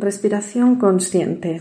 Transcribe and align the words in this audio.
Respiración 0.00 0.76
consciente. 0.76 1.60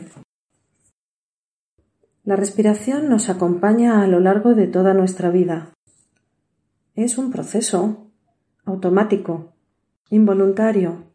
La 2.24 2.36
respiración 2.36 3.10
nos 3.10 3.30
acompaña 3.30 4.04
a 4.04 4.08
lo 4.08 4.20
largo 4.20 4.54
de 4.54 4.68
toda 4.68 4.94
nuestra 4.94 5.32
vida. 5.32 5.74
Es 6.94 7.18
un 7.18 7.32
proceso 7.32 8.12
automático, 8.64 9.56
involuntario, 10.12 11.06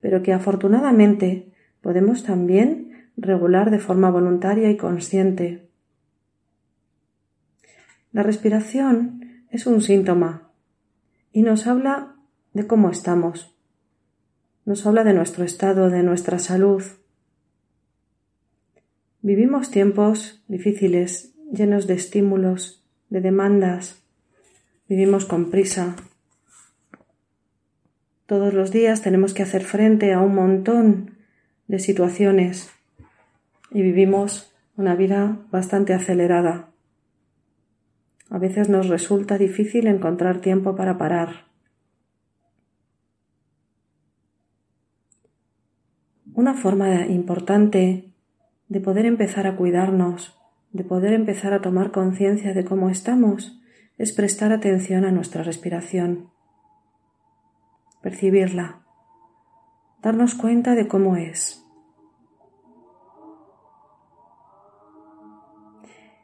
pero 0.00 0.22
que 0.22 0.32
afortunadamente 0.32 1.52
podemos 1.82 2.24
también 2.24 3.10
regular 3.18 3.70
de 3.70 3.78
forma 3.78 4.10
voluntaria 4.10 4.70
y 4.70 4.78
consciente. 4.78 5.68
La 8.12 8.22
respiración 8.22 9.44
es 9.50 9.66
un 9.66 9.82
síntoma 9.82 10.50
y 11.34 11.42
nos 11.42 11.66
habla 11.66 12.16
de 12.54 12.66
cómo 12.66 12.88
estamos 12.88 13.55
nos 14.66 14.84
habla 14.84 15.04
de 15.04 15.14
nuestro 15.14 15.44
estado, 15.44 15.90
de 15.90 16.02
nuestra 16.02 16.40
salud. 16.40 16.82
Vivimos 19.22 19.70
tiempos 19.70 20.42
difíciles, 20.48 21.34
llenos 21.52 21.86
de 21.86 21.94
estímulos, 21.94 22.84
de 23.08 23.20
demandas. 23.20 24.02
Vivimos 24.88 25.24
con 25.24 25.50
prisa. 25.50 25.94
Todos 28.26 28.54
los 28.54 28.72
días 28.72 29.02
tenemos 29.02 29.34
que 29.34 29.44
hacer 29.44 29.62
frente 29.62 30.12
a 30.12 30.20
un 30.20 30.34
montón 30.34 31.12
de 31.68 31.78
situaciones 31.78 32.70
y 33.70 33.82
vivimos 33.82 34.52
una 34.76 34.96
vida 34.96 35.46
bastante 35.52 35.94
acelerada. 35.94 36.70
A 38.30 38.38
veces 38.38 38.68
nos 38.68 38.88
resulta 38.88 39.38
difícil 39.38 39.86
encontrar 39.86 40.40
tiempo 40.40 40.74
para 40.74 40.98
parar. 40.98 41.46
Una 46.36 46.52
forma 46.52 47.06
importante 47.06 48.12
de 48.68 48.80
poder 48.82 49.06
empezar 49.06 49.46
a 49.46 49.56
cuidarnos, 49.56 50.38
de 50.70 50.84
poder 50.84 51.14
empezar 51.14 51.54
a 51.54 51.62
tomar 51.62 51.92
conciencia 51.92 52.52
de 52.52 52.62
cómo 52.62 52.90
estamos, 52.90 53.58
es 53.96 54.12
prestar 54.12 54.52
atención 54.52 55.06
a 55.06 55.10
nuestra 55.12 55.42
respiración, 55.42 56.28
percibirla, 58.02 58.82
darnos 60.02 60.34
cuenta 60.34 60.74
de 60.74 60.86
cómo 60.86 61.16
es. 61.16 61.64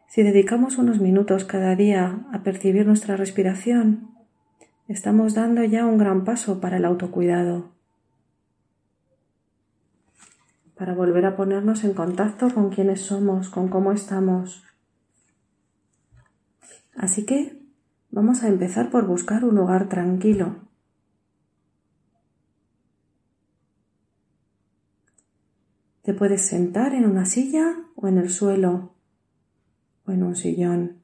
Si 0.08 0.22
dedicamos 0.22 0.76
unos 0.76 1.00
minutos 1.00 1.46
cada 1.46 1.74
día 1.74 2.26
a 2.34 2.42
percibir 2.42 2.84
nuestra 2.86 3.16
respiración, 3.16 4.10
estamos 4.88 5.32
dando 5.32 5.64
ya 5.64 5.86
un 5.86 5.96
gran 5.96 6.24
paso 6.26 6.60
para 6.60 6.76
el 6.76 6.84
autocuidado 6.84 7.72
para 10.82 10.94
volver 10.94 11.24
a 11.26 11.36
ponernos 11.36 11.84
en 11.84 11.94
contacto 11.94 12.52
con 12.52 12.70
quiénes 12.70 13.02
somos, 13.02 13.50
con 13.50 13.68
cómo 13.68 13.92
estamos. 13.92 14.64
Así 16.96 17.24
que 17.24 17.56
vamos 18.10 18.42
a 18.42 18.48
empezar 18.48 18.90
por 18.90 19.06
buscar 19.06 19.44
un 19.44 19.54
lugar 19.54 19.88
tranquilo. 19.88 20.56
Te 26.02 26.14
puedes 26.14 26.48
sentar 26.48 26.94
en 26.94 27.08
una 27.08 27.26
silla 27.26 27.76
o 27.94 28.08
en 28.08 28.18
el 28.18 28.28
suelo 28.28 28.96
o 30.04 30.10
en 30.10 30.24
un 30.24 30.34
sillón. 30.34 31.00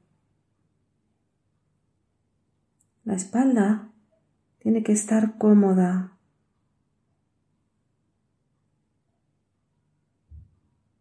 La 3.05 3.13
espalda 3.13 3.87
tiene 4.57 4.83
que 4.83 4.91
estar 4.91 5.37
cómoda, 5.37 6.18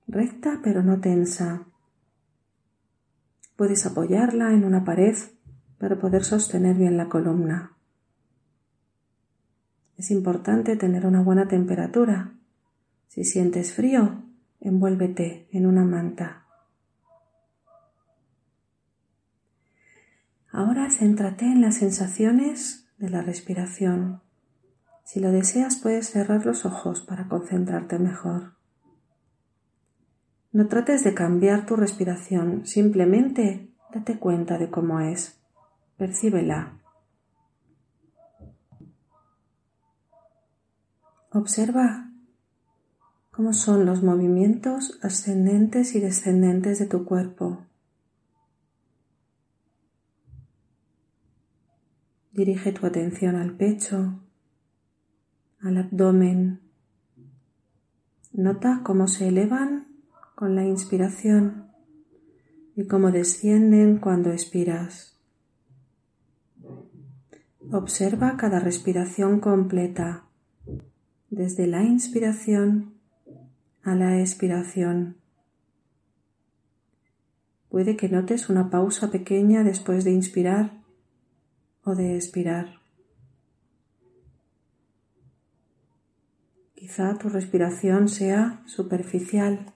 recta 0.08 0.60
pero 0.62 0.82
no 0.82 1.00
tensa. 1.00 1.66
Puedes 3.56 3.86
apoyarla 3.86 4.52
en 4.52 4.64
una 4.64 4.84
pared 4.84 5.16
para 5.78 5.98
poder 5.98 6.24
sostener 6.24 6.76
bien 6.76 6.96
la 6.96 7.08
columna. 7.08 7.76
Es 9.96 10.10
importante 10.10 10.76
tener 10.76 11.06
una 11.06 11.22
buena 11.22 11.48
temperatura. 11.48 12.34
Si 13.08 13.24
sientes 13.24 13.72
frío, 13.72 14.22
envuélvete 14.60 15.48
en 15.52 15.66
una 15.66 15.84
manta. 15.84 16.46
Ahora 20.50 20.88
céntrate 20.90 21.44
en 21.44 21.60
las 21.60 21.76
sensaciones 21.76 22.88
de 22.96 23.10
la 23.10 23.22
respiración. 23.22 24.22
Si 25.04 25.20
lo 25.20 25.30
deseas 25.30 25.76
puedes 25.76 26.10
cerrar 26.10 26.46
los 26.46 26.64
ojos 26.64 27.00
para 27.00 27.28
concentrarte 27.28 27.98
mejor. 27.98 28.57
No 30.50 30.66
trates 30.66 31.04
de 31.04 31.12
cambiar 31.14 31.66
tu 31.66 31.76
respiración, 31.76 32.66
simplemente 32.66 33.68
date 33.92 34.18
cuenta 34.18 34.56
de 34.56 34.70
cómo 34.70 35.00
es. 35.00 35.38
Percíbela. 35.98 36.78
Observa 41.30 42.10
cómo 43.30 43.52
son 43.52 43.84
los 43.84 44.02
movimientos 44.02 44.98
ascendentes 45.02 45.94
y 45.94 46.00
descendentes 46.00 46.78
de 46.78 46.86
tu 46.86 47.04
cuerpo. 47.04 47.66
Dirige 52.32 52.72
tu 52.72 52.86
atención 52.86 53.36
al 53.36 53.54
pecho, 53.54 54.20
al 55.60 55.76
abdomen. 55.76 56.60
Nota 58.32 58.80
cómo 58.84 59.08
se 59.08 59.28
elevan 59.28 59.87
con 60.38 60.54
la 60.54 60.64
inspiración 60.64 61.66
y 62.76 62.86
cómo 62.86 63.10
descienden 63.10 63.98
cuando 63.98 64.30
expiras. 64.30 65.18
Observa 67.72 68.36
cada 68.36 68.60
respiración 68.60 69.40
completa, 69.40 70.28
desde 71.28 71.66
la 71.66 71.82
inspiración 71.82 72.94
a 73.82 73.96
la 73.96 74.20
expiración. 74.20 75.16
Puede 77.68 77.96
que 77.96 78.08
notes 78.08 78.48
una 78.48 78.70
pausa 78.70 79.10
pequeña 79.10 79.64
después 79.64 80.04
de 80.04 80.12
inspirar 80.12 80.84
o 81.82 81.96
de 81.96 82.14
expirar. 82.14 82.78
Quizá 86.76 87.18
tu 87.18 87.28
respiración 87.28 88.08
sea 88.08 88.62
superficial 88.66 89.74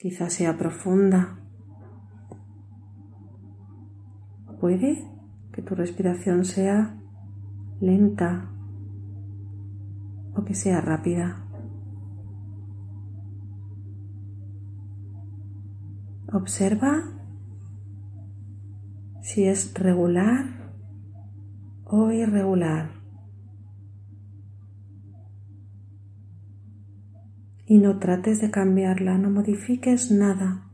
quizás 0.00 0.32
sea 0.32 0.56
profunda. 0.56 1.38
Puede 4.58 5.06
que 5.52 5.60
tu 5.60 5.74
respiración 5.74 6.46
sea 6.46 6.98
lenta 7.80 8.50
o 10.34 10.42
que 10.42 10.54
sea 10.54 10.80
rápida. 10.80 11.46
Observa 16.32 17.02
si 19.20 19.44
es 19.44 19.74
regular 19.74 20.72
o 21.84 22.10
irregular. 22.10 22.99
Y 27.70 27.78
no 27.78 28.00
trates 28.00 28.40
de 28.40 28.50
cambiarla, 28.50 29.16
no 29.16 29.30
modifiques 29.30 30.10
nada, 30.10 30.68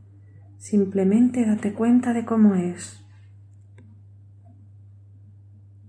simplemente 0.57 1.45
date 1.45 1.71
cuenta 1.71 2.11
de 2.11 2.25
cómo 2.25 2.55
es. 2.55 3.05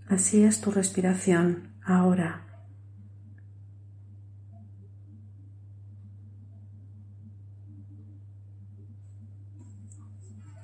Así 0.06 0.42
es 0.42 0.60
tu 0.60 0.70
respiración 0.70 1.72
ahora. 1.82 2.44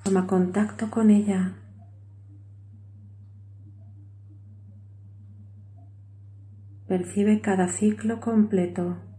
Toma 0.02 0.26
contacto 0.26 0.90
con 0.90 1.08
ella. 1.08 1.54
Percibe 6.86 7.40
cada 7.40 7.68
ciclo 7.68 8.20
completo. 8.20 9.13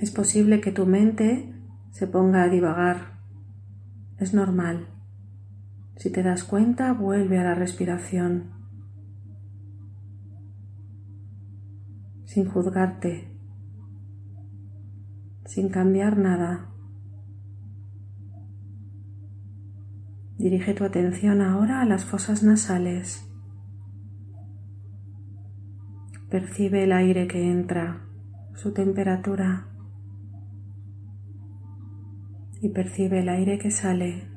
Es 0.00 0.10
posible 0.10 0.62
que 0.62 0.72
tu 0.72 0.86
mente 0.86 1.54
se 1.90 2.06
ponga 2.06 2.42
a 2.42 2.48
divagar. 2.48 3.18
Es 4.16 4.32
normal. 4.32 4.88
Si 5.96 6.10
te 6.10 6.22
das 6.22 6.42
cuenta, 6.42 6.94
vuelve 6.94 7.38
a 7.38 7.44
la 7.44 7.54
respiración. 7.54 8.50
Sin 12.24 12.48
juzgarte. 12.48 13.36
Sin 15.44 15.68
cambiar 15.68 16.16
nada. 16.16 16.70
Dirige 20.38 20.72
tu 20.72 20.84
atención 20.84 21.42
ahora 21.42 21.82
a 21.82 21.84
las 21.84 22.06
fosas 22.06 22.42
nasales. 22.42 23.30
Percibe 26.30 26.84
el 26.84 26.92
aire 26.92 27.26
que 27.26 27.50
entra, 27.50 28.06
su 28.54 28.72
temperatura 28.72 29.69
y 32.60 32.68
percibe 32.68 33.20
el 33.20 33.28
aire 33.28 33.58
que 33.58 33.70
sale. 33.70 34.28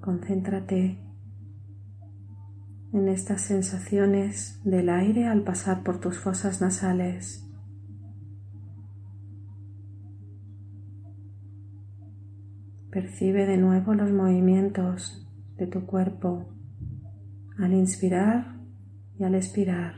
Concéntrate 0.00 0.98
en 2.92 3.08
estas 3.08 3.42
sensaciones 3.42 4.60
del 4.64 4.88
aire 4.88 5.26
al 5.26 5.42
pasar 5.42 5.82
por 5.82 6.00
tus 6.00 6.18
fosas 6.18 6.60
nasales. 6.60 7.44
Percibe 12.90 13.44
de 13.44 13.58
nuevo 13.58 13.92
los 13.92 14.10
movimientos 14.10 15.27
de 15.58 15.66
tu 15.66 15.84
cuerpo 15.84 16.48
al 17.58 17.74
inspirar 17.74 18.60
y 19.18 19.24
al 19.24 19.34
expirar. 19.34 19.94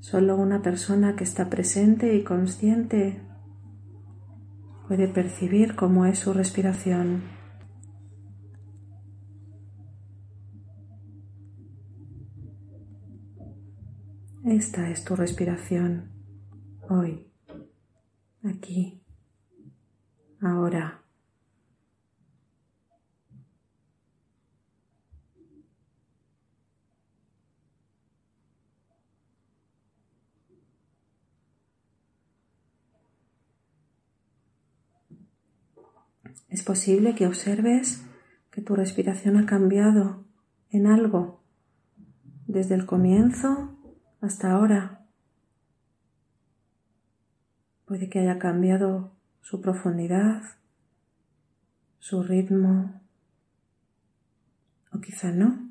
Solo 0.00 0.36
una 0.36 0.60
persona 0.60 1.14
que 1.14 1.24
está 1.24 1.48
presente 1.48 2.16
y 2.16 2.24
consciente 2.24 3.22
puede 4.88 5.06
percibir 5.08 5.76
cómo 5.76 6.04
es 6.04 6.18
su 6.18 6.32
respiración. 6.32 7.22
Esta 14.44 14.90
es 14.90 15.04
tu 15.04 15.14
respiración 15.14 16.10
hoy 16.90 17.31
aquí, 18.62 19.02
ahora. 20.40 21.00
Es 36.48 36.62
posible 36.62 37.16
que 37.16 37.26
observes 37.26 38.04
que 38.52 38.60
tu 38.60 38.76
respiración 38.76 39.36
ha 39.38 39.46
cambiado 39.46 40.24
en 40.70 40.86
algo 40.86 41.42
desde 42.46 42.76
el 42.76 42.86
comienzo 42.86 43.76
hasta 44.20 44.52
ahora. 44.52 45.01
Puede 47.92 48.08
que 48.08 48.20
haya 48.20 48.38
cambiado 48.38 49.12
su 49.42 49.60
profundidad, 49.60 50.40
su 51.98 52.22
ritmo, 52.22 53.02
o 54.94 55.00
quizá 55.02 55.30
no. 55.30 55.68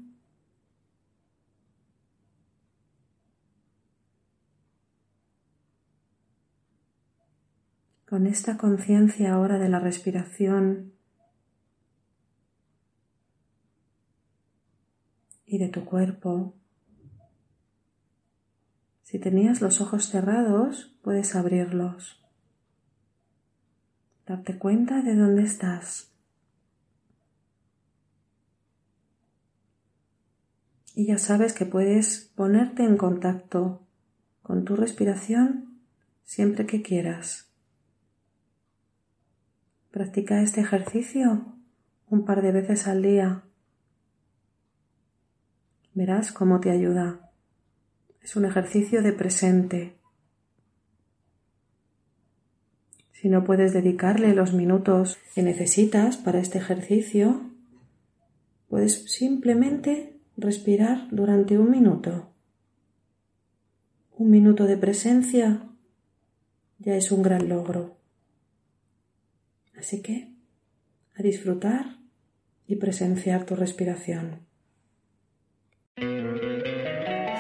Con 8.08 8.28
esta 8.28 8.56
conciencia 8.56 9.34
ahora 9.34 9.58
de 9.58 9.70
la 9.70 9.80
respiración 9.80 10.94
y 15.48 15.58
de 15.58 15.70
tu 15.70 15.86
cuerpo, 15.86 16.54
si 19.12 19.20
tenías 19.20 19.60
los 19.60 19.82
ojos 19.82 20.06
cerrados, 20.06 20.96
puedes 21.02 21.36
abrirlos. 21.36 22.24
Darte 24.26 24.58
cuenta 24.58 25.02
de 25.02 25.18
dónde 25.18 25.44
estás. 25.44 26.14
Y 30.96 31.08
ya 31.08 31.18
sabes 31.18 31.52
que 31.52 31.66
puedes 31.66 32.32
ponerte 32.36 32.86
en 32.86 32.96
contacto 32.96 33.86
con 34.44 34.64
tu 34.64 34.78
respiración 34.78 35.82
siempre 36.24 36.66
que 36.66 36.82
quieras. 36.82 37.52
Practica 39.92 40.42
este 40.42 40.62
ejercicio 40.62 41.58
un 42.08 42.24
par 42.24 42.42
de 42.42 42.54
veces 42.54 42.88
al 42.88 43.02
día. 43.02 43.44
Verás 45.94 46.32
cómo 46.32 46.62
te 46.62 46.72
ayuda. 46.72 47.21
Es 48.22 48.36
un 48.36 48.46
ejercicio 48.46 49.02
de 49.02 49.14
presente. 49.14 49.96
Si 53.12 53.30
no 53.30 53.44
puedes 53.44 53.74
dedicarle 53.74 54.34
los 54.34 54.54
minutos 54.54 55.18
que 55.34 55.44
necesitas 55.44 56.18
para 56.18 56.40
este 56.40 56.60
ejercicio, 56.60 57.42
puedes 58.70 59.12
simplemente 59.12 60.20
respirar 60.38 61.08
durante 61.12 61.58
un 61.58 61.70
minuto. 61.70 62.32
Un 64.18 64.30
minuto 64.30 64.66
de 64.66 64.78
presencia 64.78 65.68
ya 66.80 66.96
es 66.96 67.12
un 67.12 67.22
gran 67.24 67.50
logro. 67.50 67.98
Así 69.78 70.02
que 70.02 70.32
a 71.16 71.24
disfrutar 71.24 71.98
y 72.68 72.76
presenciar 72.76 73.46
tu 73.46 73.56
respiración. 73.56 74.51